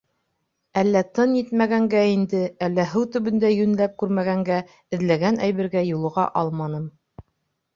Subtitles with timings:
[0.81, 4.59] Әллә тын етмәгәнгә инде, әллә һыу төбөндә йүнләп күрмәгәнгә,
[4.99, 6.91] эҙләгән әйбергә юлыға алманым.